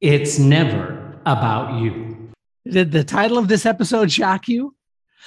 [0.00, 2.30] It's never about you.
[2.64, 4.74] Did the title of this episode shock you?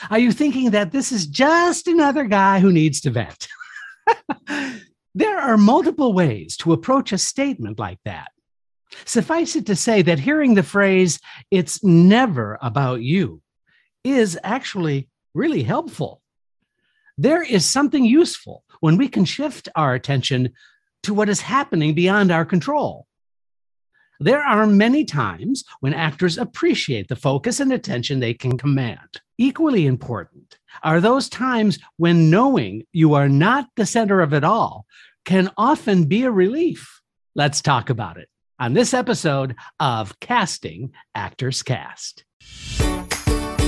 [0.09, 3.47] Are you thinking that this is just another guy who needs to vent?
[5.15, 8.31] there are multiple ways to approach a statement like that.
[9.05, 11.19] Suffice it to say that hearing the phrase,
[11.51, 13.43] it's never about you,
[14.03, 16.23] is actually really helpful.
[17.15, 20.53] There is something useful when we can shift our attention
[21.03, 23.05] to what is happening beyond our control.
[24.19, 29.21] There are many times when actors appreciate the focus and attention they can command.
[29.37, 34.85] Equally important are those times when knowing you are not the center of it all
[35.25, 37.01] can often be a relief.
[37.35, 42.23] Let's talk about it on this episode of Casting Actors Cast.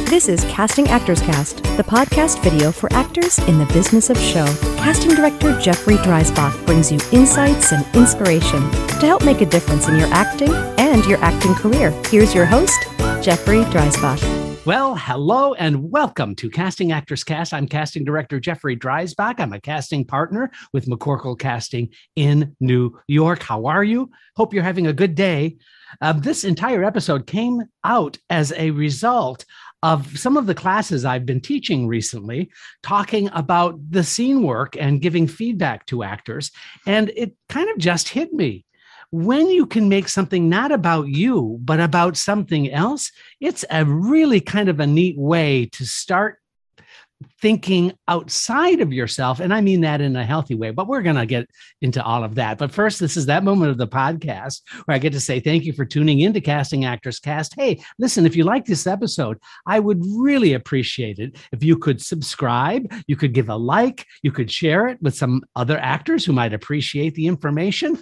[0.05, 4.45] This is Casting Actors Cast, the podcast video for actors in the business of show.
[4.77, 9.97] Casting director Jeffrey Dreisbach brings you insights and inspiration to help make a difference in
[9.97, 11.89] your acting and your acting career.
[12.05, 12.79] Here's your host,
[13.23, 14.65] Jeffrey Dreisbach.
[14.65, 17.51] Well, hello and welcome to Casting Actors Cast.
[17.51, 19.39] I'm casting director Jeffrey Dreisbach.
[19.39, 23.41] I'm a casting partner with McCorkle Casting in New York.
[23.41, 24.11] How are you?
[24.35, 25.57] Hope you're having a good day.
[26.01, 29.45] Uh, this entire episode came out as a result
[29.85, 32.49] of some of the classes I've been teaching recently,
[32.81, 36.49] talking about the scene work and giving feedback to actors.
[36.87, 38.65] And it kind of just hit me
[39.11, 44.41] when you can make something not about you, but about something else, it's a really
[44.41, 46.39] kind of a neat way to start
[47.41, 49.39] thinking outside of yourself.
[49.39, 51.49] And I mean that in a healthy way, but we're going to get
[51.81, 52.57] into all of that.
[52.57, 55.63] But first, this is that moment of the podcast where I get to say thank
[55.63, 57.53] you for tuning into Casting Actors Cast.
[57.55, 62.01] Hey, listen, if you like this episode, I would really appreciate it if you could
[62.01, 66.33] subscribe, you could give a like, you could share it with some other actors who
[66.33, 68.01] might appreciate the information.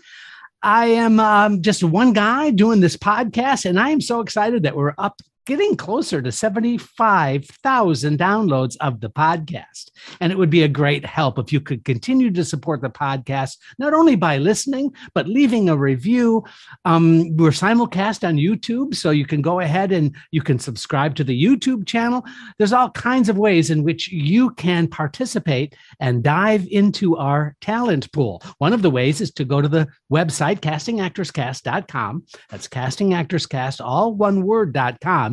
[0.64, 4.76] I am um, just one guy doing this podcast, and I am so excited that
[4.76, 9.90] we're up getting closer to 75,000 downloads of the podcast.
[10.22, 13.58] And it would be a great help if you could continue to support the podcast,
[13.78, 16.44] not only by listening, but leaving a review.
[16.86, 21.24] Um, we're simulcast on YouTube, so you can go ahead and you can subscribe to
[21.24, 22.24] the YouTube channel.
[22.58, 28.12] There's all kinds of ways in which you can participate and dive into our talent
[28.12, 28.42] pool.
[28.60, 32.24] One of the ways is to go to the website, castingactorscast.com.
[32.50, 35.33] That's castingactorscast, all one word.com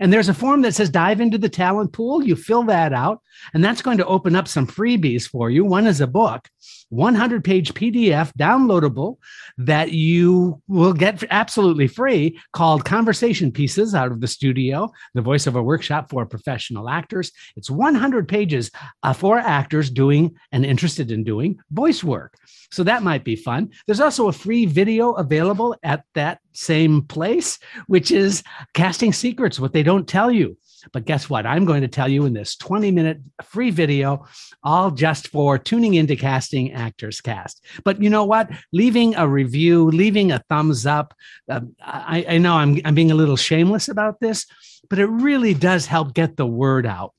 [0.00, 2.22] and there's a form that says dive into the talent pool.
[2.22, 3.20] You fill that out,
[3.52, 5.64] and that's going to open up some freebies for you.
[5.64, 6.48] One is a book,
[6.90, 9.16] 100 page PDF downloadable
[9.58, 15.64] that you will get absolutely free called Conversation Pieces out of the studio, the voiceover
[15.64, 17.32] workshop for professional actors.
[17.56, 18.70] It's 100 pages
[19.02, 22.36] uh, for actors doing and interested in doing voice work.
[22.74, 23.70] So that might be fun.
[23.86, 29.72] There's also a free video available at that same place, which is Casting Secrets, what
[29.72, 30.56] they don't tell you.
[30.92, 31.46] But guess what?
[31.46, 34.26] I'm going to tell you in this 20 minute free video,
[34.62, 37.64] all just for tuning into Casting Actors Cast.
[37.84, 38.50] But you know what?
[38.72, 41.14] Leaving a review, leaving a thumbs up.
[41.48, 44.46] Uh, I, I know I'm, I'm being a little shameless about this,
[44.90, 47.14] but it really does help get the word out.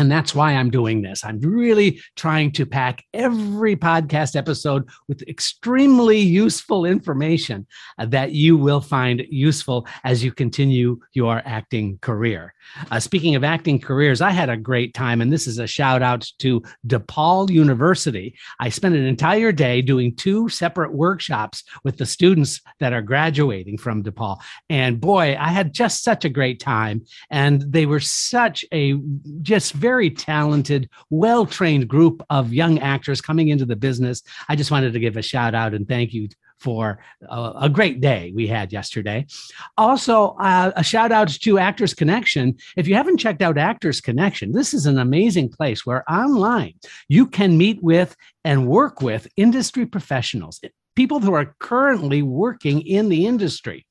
[0.00, 1.22] And that's why I'm doing this.
[1.26, 7.66] I'm really trying to pack every podcast episode with extremely useful information
[7.98, 12.54] uh, that you will find useful as you continue your acting career.
[12.90, 16.02] Uh, speaking of acting careers, I had a great time, and this is a shout
[16.02, 18.34] out to DePaul University.
[18.58, 23.76] I spent an entire day doing two separate workshops with the students that are graduating
[23.76, 24.38] from DePaul.
[24.70, 27.04] And boy, I had just such a great time.
[27.30, 28.94] And they were such a
[29.42, 34.22] just very very talented, well trained group of young actors coming into the business.
[34.48, 36.28] I just wanted to give a shout out and thank you
[36.58, 39.26] for a, a, great day we had yesterday.
[39.76, 42.56] Also, uh, a shout out to Actors Connection.
[42.76, 46.74] If you haven't checked out Actors Connection, this is an amazing place where online
[47.08, 48.14] you can meet with
[48.44, 50.60] and work with industry professionals,
[50.94, 53.86] people who are currently working in the industry.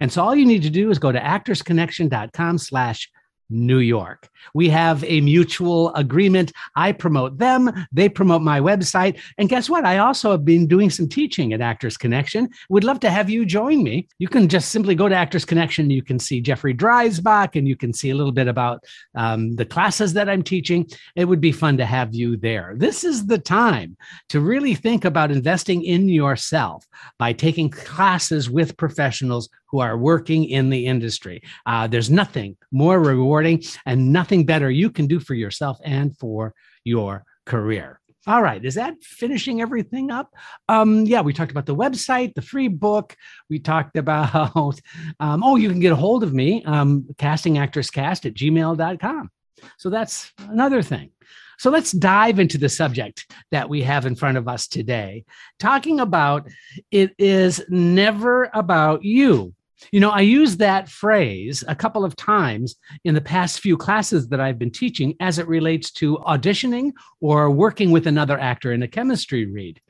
[0.00, 3.10] And so all you need to do is go to actorsconnection.com slash
[3.52, 4.28] New York.
[4.54, 6.52] We have a mutual agreement.
[6.74, 9.20] I promote them, they promote my website.
[9.38, 9.84] And guess what?
[9.84, 12.48] I also have been doing some teaching at Actors Connection.
[12.70, 14.08] Would love to have you join me.
[14.18, 15.90] You can just simply go to Actors Connection.
[15.90, 18.84] You can see Jeffrey Dreisbach and you can see a little bit about
[19.14, 20.88] um, the classes that I'm teaching.
[21.16, 22.74] It would be fun to have you there.
[22.76, 23.96] This is the time
[24.30, 26.86] to really think about investing in yourself
[27.18, 31.42] by taking classes with professionals who are working in the industry.
[31.66, 33.41] Uh, there's nothing more rewarding
[33.86, 36.54] and nothing better you can do for yourself and for
[36.84, 38.00] your career.
[38.26, 38.64] All right.
[38.64, 40.32] Is that finishing everything up?
[40.68, 43.16] Um, yeah, we talked about the website, the free book.
[43.50, 44.80] We talked about,
[45.18, 49.30] um, oh, you can get a hold of me, um, castingactorscast at gmail.com.
[49.76, 51.10] So that's another thing.
[51.58, 55.24] So let's dive into the subject that we have in front of us today,
[55.60, 56.48] talking about
[56.90, 59.54] it is never about you.
[59.90, 64.28] You know, I use that phrase a couple of times in the past few classes
[64.28, 68.82] that I've been teaching as it relates to auditioning or working with another actor in
[68.82, 69.80] a chemistry read.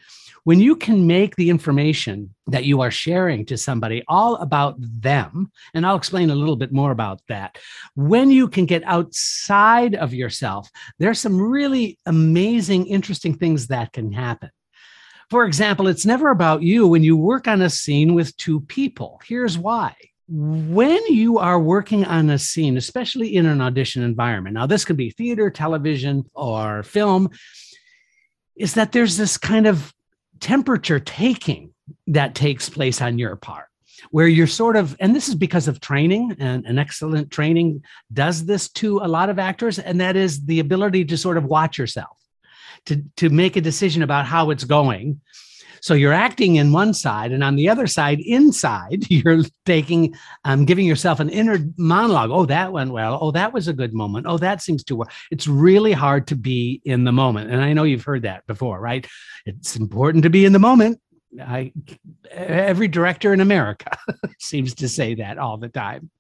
[0.45, 5.53] When you can make the information that you are sharing to somebody all about them,
[5.73, 7.59] and I'll explain a little bit more about that.
[7.95, 10.69] When you can get outside of yourself,
[10.99, 14.51] there's some really amazing, interesting things that can happen.
[15.33, 19.19] For example, it's never about you when you work on a scene with two people.
[19.25, 19.95] Here's why.
[20.29, 24.99] When you are working on a scene, especially in an audition environment, now this could
[24.99, 27.31] be theater, television, or film,
[28.57, 29.95] is that there's this kind of
[30.41, 31.73] temperature taking
[32.09, 33.69] that takes place on your part
[34.11, 37.83] where you're sort of, and this is because of training and an excellent training
[38.13, 41.47] does this to a lot of actors, and that is the ability to sort of
[41.47, 42.22] watch yourself
[42.87, 45.21] to, to make a decision about how it's going.
[45.83, 50.15] So you're acting in one side, and on the other side, inside, you're taking,
[50.45, 52.31] um, giving yourself an inner monologue.
[52.31, 53.19] Oh, that went well.
[53.21, 54.27] Oh, that was a good moment.
[54.29, 55.11] Oh, that seems to work.
[55.33, 58.81] It's really hard to be in the moment, and I know you've heard that before,
[58.81, 59.07] right?
[59.45, 61.01] It's important to be in the moment.
[61.41, 61.73] I,
[62.31, 63.97] every director in America
[64.39, 66.11] seems to say that all the time.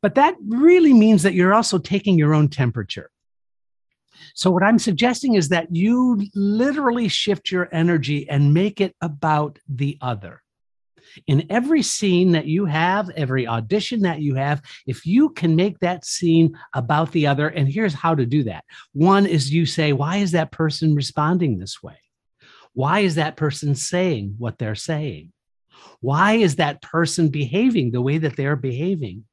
[0.00, 3.10] But that really means that you're also taking your own temperature.
[4.34, 9.58] So, what I'm suggesting is that you literally shift your energy and make it about
[9.68, 10.42] the other.
[11.26, 15.78] In every scene that you have, every audition that you have, if you can make
[15.80, 19.92] that scene about the other, and here's how to do that one is you say,
[19.92, 21.98] Why is that person responding this way?
[22.74, 25.32] Why is that person saying what they're saying?
[26.00, 29.24] Why is that person behaving the way that they're behaving?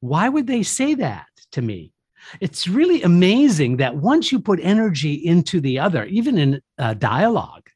[0.00, 1.92] Why would they say that to me?
[2.40, 7.68] It's really amazing that once you put energy into the other, even in a dialogue,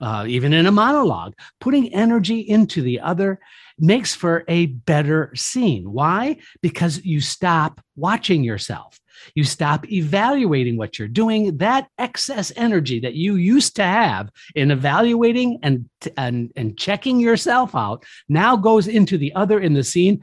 [0.00, 3.38] uh, even in a monologue, putting energy into the other
[3.78, 5.92] makes for a better scene.
[5.92, 6.38] Why?
[6.62, 8.98] Because you stop watching yourself.
[9.34, 11.58] You stop evaluating what you're doing.
[11.58, 17.74] That excess energy that you used to have in evaluating and, and, and checking yourself
[17.74, 20.22] out now goes into the other in the scene.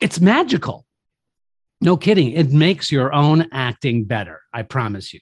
[0.00, 0.84] It's magical.
[1.82, 2.30] No kidding.
[2.30, 4.40] It makes your own acting better.
[4.54, 5.18] I promise you.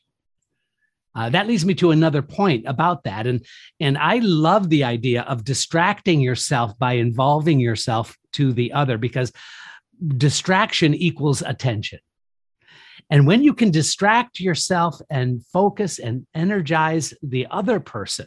[1.15, 3.27] Uh, that leads me to another point about that.
[3.27, 3.45] And,
[3.81, 9.33] and I love the idea of distracting yourself by involving yourself to the other because
[10.19, 11.99] distraction equals attention.
[13.09, 18.27] And when you can distract yourself and focus and energize the other person,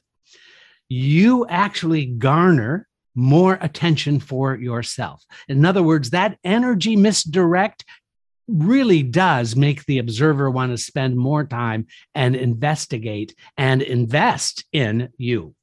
[0.89, 5.23] you actually garner more attention for yourself.
[5.47, 7.85] In other words, that energy misdirect
[8.47, 15.09] really does make the observer want to spend more time and investigate and invest in
[15.17, 15.55] you.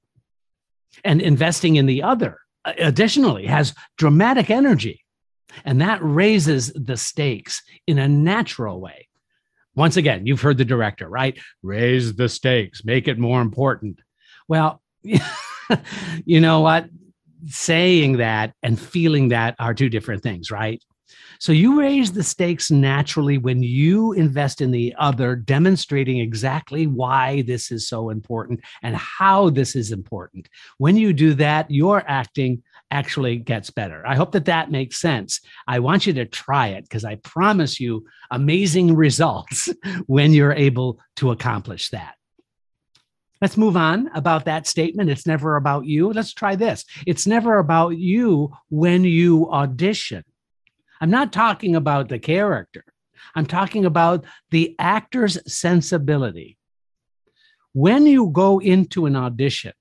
[1.04, 5.04] And investing in the other, additionally, has dramatic energy.
[5.64, 9.08] And that raises the stakes in a natural way.
[9.74, 11.38] Once again, you've heard the director, right?
[11.62, 14.00] Raise the stakes, make it more important.
[14.48, 14.82] Well,
[16.24, 16.88] you know what?
[17.46, 20.82] Saying that and feeling that are two different things, right?
[21.38, 27.42] So you raise the stakes naturally when you invest in the other, demonstrating exactly why
[27.42, 30.48] this is so important and how this is important.
[30.78, 34.06] When you do that, your acting actually gets better.
[34.06, 35.40] I hope that that makes sense.
[35.66, 39.68] I want you to try it because I promise you amazing results
[40.06, 42.16] when you're able to accomplish that.
[43.40, 45.08] Let's move on about that statement.
[45.08, 46.12] It's never about you.
[46.12, 46.84] Let's try this.
[47.06, 50.24] It's never about you when you audition.
[51.00, 52.84] I'm not talking about the character,
[53.34, 56.58] I'm talking about the actor's sensibility.
[57.72, 59.72] When you go into an audition,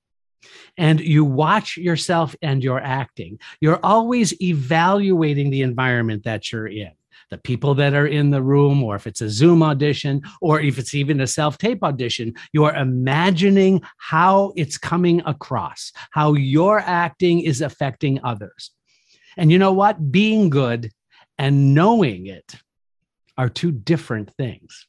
[0.77, 6.91] and you watch yourself and your acting, you're always evaluating the environment that you're in
[7.29, 10.77] the people that are in the room, or if it's a Zoom audition, or if
[10.77, 17.41] it's even a self tape audition, you're imagining how it's coming across, how your acting
[17.41, 18.71] is affecting others.
[19.37, 20.11] And you know what?
[20.11, 20.91] Being good
[21.39, 22.55] and knowing it
[23.37, 24.85] are two different things.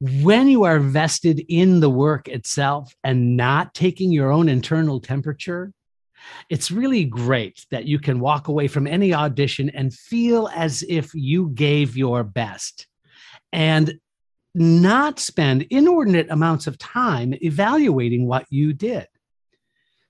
[0.00, 5.72] When you are vested in the work itself and not taking your own internal temperature,
[6.48, 11.14] it's really great that you can walk away from any audition and feel as if
[11.14, 12.86] you gave your best.
[13.52, 13.98] And
[14.54, 19.06] not spend inordinate amounts of time evaluating what you did.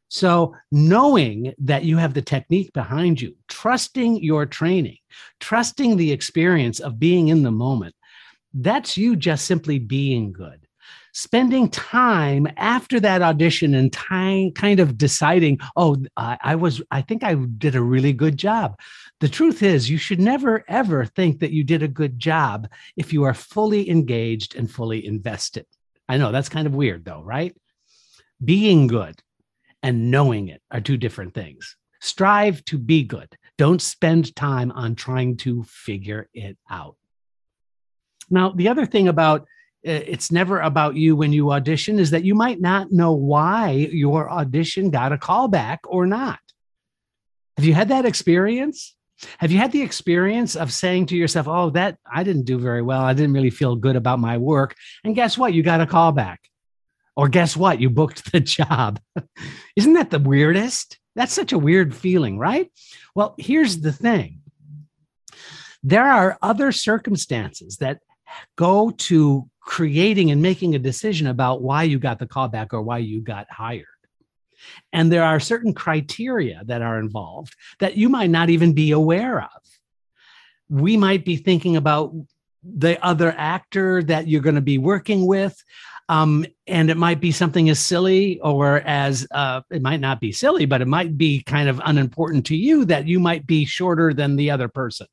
[0.09, 4.97] So, knowing that you have the technique behind you, trusting your training,
[5.39, 7.95] trusting the experience of being in the moment,
[8.55, 10.67] that's you just simply being good.
[11.13, 17.03] Spending time after that audition and time kind of deciding, oh, I, I was, I
[17.03, 18.79] think I did a really good job.
[19.21, 23.13] The truth is, you should never, ever think that you did a good job if
[23.13, 25.67] you are fully engaged and fully invested.
[26.09, 27.55] I know that's kind of weird, though, right?
[28.43, 29.21] Being good
[29.83, 31.77] and knowing it are two different things.
[32.01, 33.29] Strive to be good.
[33.57, 36.97] Don't spend time on trying to figure it out.
[38.31, 39.43] Now, the other thing about
[39.87, 43.71] uh, it's never about you when you audition is that you might not know why
[43.71, 46.41] your audition got a callback or not.
[47.57, 48.97] Have you had that experience?
[49.39, 52.83] Have you had the experience of saying to yourself, "Oh, that I didn't do very
[52.83, 53.03] well.
[53.03, 55.55] I didn't really feel good about my work." And guess what?
[55.55, 56.39] You got a callback.
[57.19, 57.81] Or guess what?
[57.81, 59.01] You booked the job.
[59.77, 61.01] Isn't that the weirdest?
[61.17, 62.71] That's such a weird feeling, right?
[63.13, 64.43] Well, here's the thing.
[65.83, 67.99] There are other circumstances that
[68.55, 72.99] go to creating and making a decision about why you got the callback or why
[72.99, 73.87] you got hired.
[74.93, 79.41] And there are certain criteria that are involved that you might not even be aware
[79.43, 79.63] of.
[80.69, 82.15] We might be thinking about
[82.63, 85.61] the other actor that you're going to be working with.
[86.09, 90.33] Um, and it might be something as silly or as uh, it might not be
[90.33, 94.15] silly, but it might be kind of unimportant to you that you might be shorter
[94.15, 95.07] than the other person.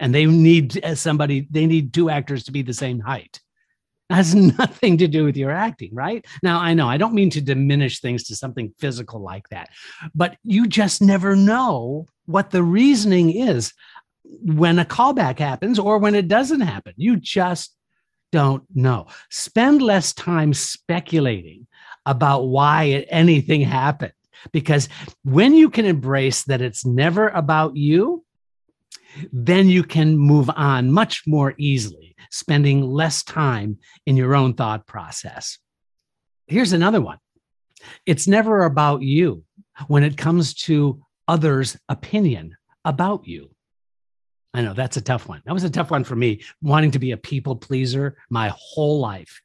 [0.00, 3.40] And they need as somebody, they need two actors to be the same height
[4.12, 6.24] has nothing to do with your acting, right?
[6.42, 9.70] Now, I know I don't mean to diminish things to something physical like that,
[10.14, 13.72] but you just never know what the reasoning is
[14.24, 16.94] when a callback happens or when it doesn't happen.
[16.96, 17.74] You just
[18.32, 19.06] don't know.
[19.30, 21.66] Spend less time speculating
[22.04, 24.12] about why anything happened
[24.50, 24.88] because
[25.22, 28.24] when you can embrace that it's never about you,
[29.32, 34.86] then you can move on much more easily, spending less time in your own thought
[34.86, 35.58] process.
[36.46, 37.18] Here's another one
[38.06, 39.44] it's never about you
[39.86, 43.50] when it comes to others' opinion about you.
[44.54, 45.42] I know that's a tough one.
[45.46, 49.00] That was a tough one for me, wanting to be a people pleaser my whole
[49.00, 49.40] life.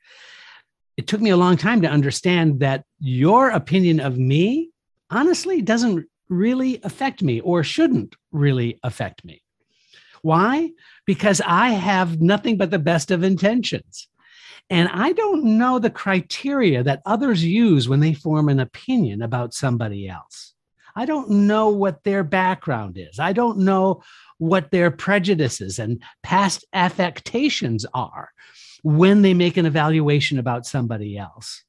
[0.97, 4.71] It took me a long time to understand that your opinion of me,
[5.09, 9.41] honestly, doesn't really affect me or shouldn't really affect me.
[10.23, 10.71] Why?
[11.05, 14.09] Because I have nothing but the best of intentions.
[14.69, 19.53] And I don't know the criteria that others use when they form an opinion about
[19.53, 20.53] somebody else.
[20.98, 23.20] I don't know what their background is.
[23.20, 24.01] I don't know
[24.39, 28.32] what their prejudices and past affectations are
[28.82, 31.63] when they make an evaluation about somebody else.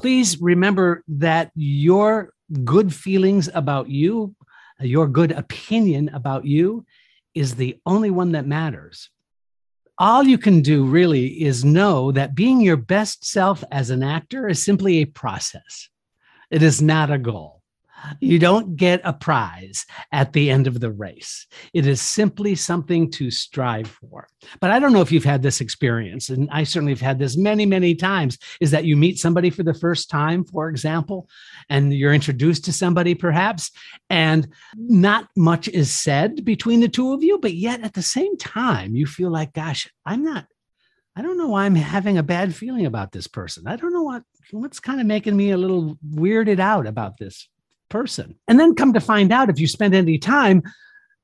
[0.00, 2.32] Please remember that your
[2.64, 4.34] good feelings about you,
[4.80, 6.84] your good opinion about you,
[7.36, 9.10] is the only one that matters.
[9.96, 14.48] All you can do really is know that being your best self as an actor
[14.48, 15.88] is simply a process.
[16.50, 17.57] It is not a goal.
[18.20, 21.46] You don't get a prize at the end of the race.
[21.72, 24.28] It is simply something to strive for.
[24.60, 27.36] But I don't know if you've had this experience, and I certainly have had this
[27.36, 31.28] many, many times is that you meet somebody for the first time, for example,
[31.68, 33.70] and you're introduced to somebody perhaps,
[34.10, 38.36] and not much is said between the two of you, but yet at the same
[38.36, 40.46] time, you feel like, gosh, I'm not
[41.18, 43.66] I don't know why I'm having a bad feeling about this person.
[43.66, 47.48] I don't know what what's kind of making me a little weirded out about this
[47.88, 48.36] person.
[48.46, 50.62] And then come to find out if you spend any time,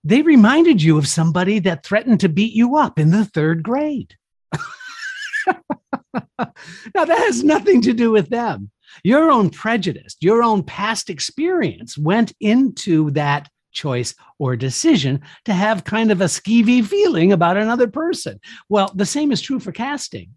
[0.02, 4.16] they reminded you of somebody that threatened to beat you up in the third grade.
[5.47, 8.71] now, that has nothing to do with them.
[9.02, 15.85] Your own prejudice, your own past experience went into that choice or decision to have
[15.85, 18.38] kind of a skeevy feeling about another person.
[18.68, 20.30] Well, the same is true for casting.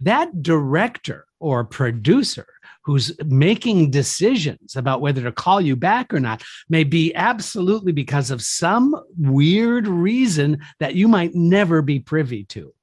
[0.00, 2.46] That director or producer
[2.90, 8.32] who's making decisions about whether to call you back or not may be absolutely because
[8.32, 12.74] of some weird reason that you might never be privy to.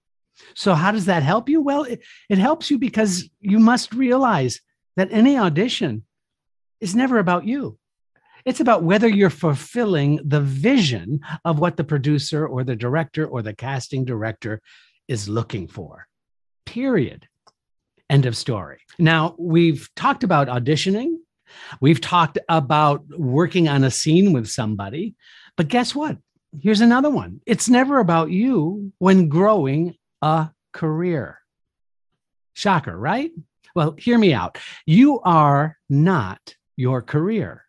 [0.55, 1.59] So, how does that help you?
[1.59, 4.61] Well, it, it helps you because you must realize
[4.95, 6.05] that any audition
[6.79, 7.77] is never about you.
[8.45, 13.41] It's about whether you're fulfilling the vision of what the producer or the director or
[13.41, 14.61] the casting director
[15.09, 16.07] is looking for.
[16.65, 17.27] Period.
[18.09, 18.79] End of story.
[18.97, 21.17] Now, we've talked about auditioning,
[21.81, 25.15] we've talked about working on a scene with somebody,
[25.55, 26.17] but guess what?
[26.61, 31.39] Here's another one it's never about you when growing a career.
[32.53, 33.31] Shocker, right?
[33.75, 34.57] Well, hear me out.
[34.85, 37.63] You are not your career.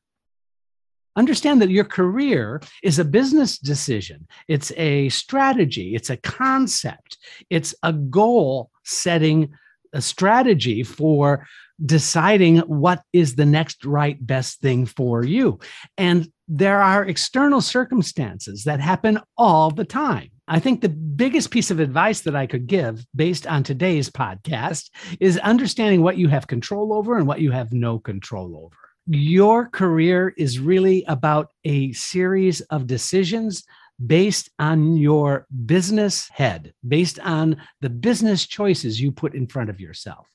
[1.17, 7.19] Understand that your career is a business decision, it's a strategy, it's a concept,
[7.51, 9.53] it's a goal setting
[9.93, 11.47] a strategy for
[11.85, 15.59] deciding what is the next right best thing for you.
[15.97, 20.31] And there are external circumstances that happen all the time.
[20.49, 24.91] I think the biggest piece of advice that I could give based on today's podcast
[25.21, 28.77] is understanding what you have control over and what you have no control over.
[29.07, 33.65] Your career is really about a series of decisions
[34.05, 39.81] based on your business head, based on the business choices you put in front of
[39.81, 40.27] yourself.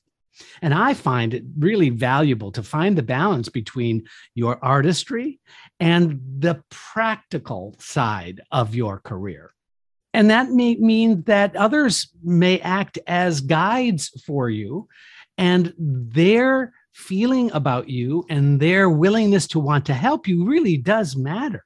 [0.62, 4.04] And I find it really valuable to find the balance between
[4.34, 5.40] your artistry
[5.80, 9.52] and the practical side of your career.
[10.12, 14.88] And that may mean that others may act as guides for you,
[15.38, 21.16] and their feeling about you and their willingness to want to help you really does
[21.16, 21.64] matter.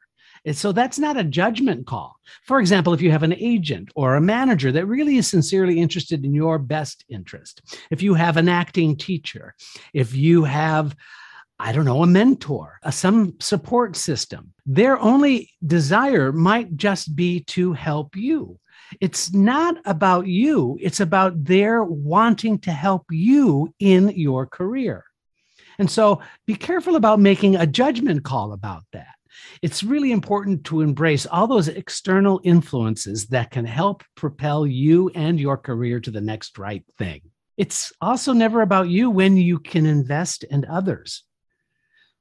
[0.53, 2.19] So that's not a judgment call.
[2.45, 6.25] For example, if you have an agent or a manager that really is sincerely interested
[6.25, 9.55] in your best interest, if you have an acting teacher,
[9.93, 10.95] if you have
[11.61, 14.53] I don't know, a mentor, a, some support system.
[14.65, 18.61] Their only desire might just be to help you.
[19.01, 25.05] It's not about you, it's about their wanting to help you in your career.
[25.79, 29.18] And so be careful about making a judgment call about that
[29.63, 35.41] it's really important to embrace all those external influences that can help propel you and
[35.41, 37.23] your career to the next right thing.
[37.57, 41.25] It's also never about you when you can invest in others.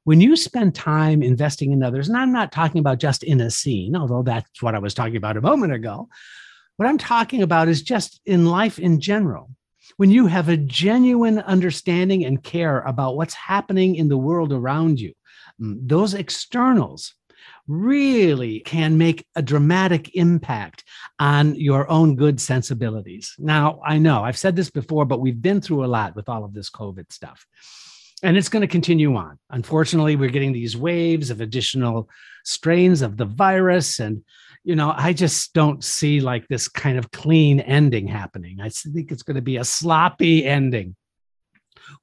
[0.04, 3.52] When you spend time investing in others, and I'm not talking about just in a
[3.52, 6.08] scene, although that's what I was talking about a moment ago.
[6.78, 9.52] What I'm talking about is just in life in general.
[9.98, 15.00] When you have a genuine understanding and care about what's happening in the world around
[15.00, 15.14] you,
[15.62, 17.14] Mm, those externals
[17.68, 20.84] really can make a dramatic impact
[21.20, 23.36] on your own good sensibilities.
[23.38, 26.46] Now, I know I've said this before, but we've been through a lot with all
[26.46, 27.46] of this COVID stuff.
[28.24, 29.38] And it's going to continue on.
[29.52, 32.10] Unfortunately, we're getting these waves of additional
[32.44, 34.00] strains of the virus.
[34.00, 34.24] And,
[34.64, 38.60] you know, I just don't see like this kind of clean ending happening.
[38.60, 40.96] I think it's going to be a sloppy ending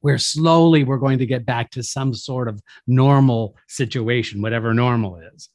[0.01, 5.17] where slowly we're going to get back to some sort of normal situation, whatever normal
[5.35, 5.49] is.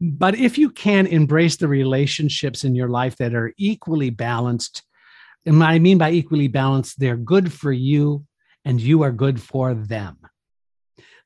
[0.00, 4.82] But if you can embrace the relationships in your life that are equally balanced,
[5.46, 8.26] and what I mean by equally balanced, they're good for you
[8.64, 10.18] and you are good for them.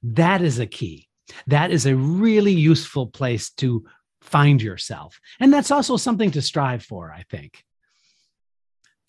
[0.02, 1.08] That is a key.
[1.46, 3.84] That is a really useful place to
[4.20, 5.20] find yourself.
[5.40, 7.64] And that's also something to strive for, I think.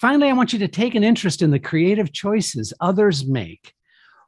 [0.01, 3.75] Finally, I want you to take an interest in the creative choices others make.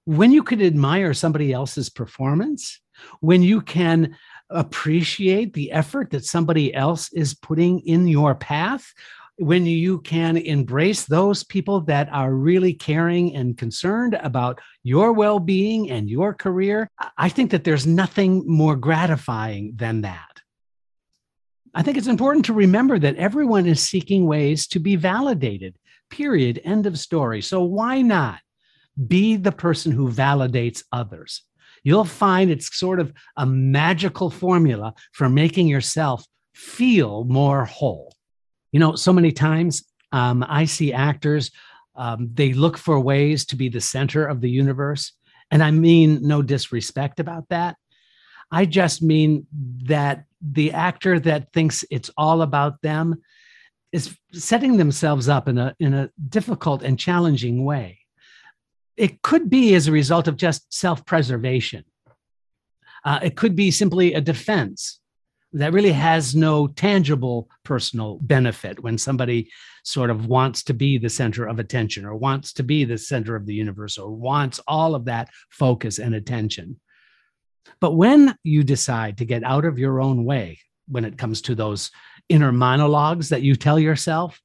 [0.05, 2.79] When you can admire somebody else's performance,
[3.21, 4.15] when you can
[4.51, 8.93] appreciate the effort that somebody else is putting in your path,
[9.37, 15.39] when you can embrace those people that are really caring and concerned about your well
[15.39, 20.32] being and your career, I think that there's nothing more gratifying than that.
[21.73, 25.75] I think it's important to remember that everyone is seeking ways to be validated,
[26.09, 27.41] period, end of story.
[27.41, 28.39] So why not
[29.07, 31.43] be the person who validates others?
[31.83, 38.15] you'll find it's sort of a magical formula for making yourself feel more whole.
[38.71, 41.51] You know, so many times um, I see actors,
[41.95, 45.11] um, they look for ways to be the center of the universe.
[45.51, 47.75] And I mean no disrespect about that.
[48.51, 49.45] I just mean
[49.85, 53.15] that the actor that thinks it's all about them
[53.91, 57.99] is setting themselves up in a, in a difficult and challenging way
[58.97, 61.83] it could be as a result of just self preservation.
[63.03, 64.99] Uh, it could be simply a defense
[65.51, 69.49] that really has no tangible personal benefit when somebody
[69.83, 73.35] sort of wants to be the center of attention or wants to be the center
[73.35, 76.79] of the universe or wants all of that focus and attention.
[77.79, 81.55] But when you decide to get out of your own way when it comes to
[81.55, 81.91] those
[82.29, 84.41] inner monologues that you tell yourself,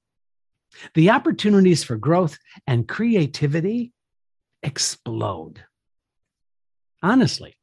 [0.95, 3.93] the opportunities for growth and creativity
[4.63, 5.63] explode.
[7.03, 7.57] Honestly,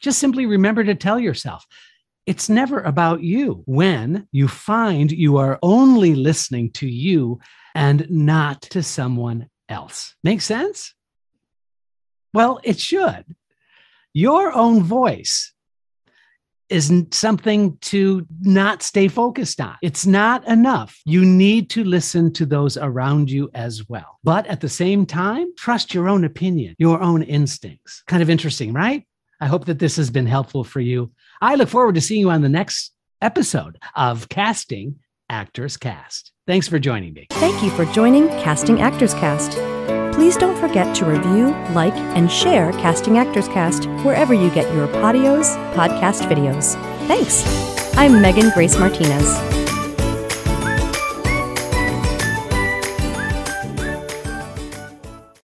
[0.00, 1.64] just simply remember to tell yourself
[2.26, 7.38] it's never about you when you find you are only listening to you
[7.74, 10.14] and not to someone else.
[10.24, 10.94] Make sense?
[12.32, 13.24] Well, it should.
[14.14, 15.52] Your own voice
[16.70, 19.76] is something to not stay focused on.
[19.82, 20.98] It's not enough.
[21.04, 24.18] You need to listen to those around you as well.
[24.22, 28.02] But at the same time, trust your own opinion, your own instincts.
[28.06, 29.04] Kind of interesting, right?
[29.40, 31.12] I hope that this has been helpful for you.
[31.42, 36.32] I look forward to seeing you on the next episode of Casting Actors Cast.
[36.46, 37.26] Thanks for joining me.
[37.30, 39.58] Thank you for joining Casting Actors Cast.
[40.24, 44.88] Please don't forget to review, like, and share Casting Actors Cast wherever you get your
[44.88, 46.76] podios, podcast videos.
[47.06, 47.44] Thanks.
[47.98, 49.63] I'm Megan Grace Martinez.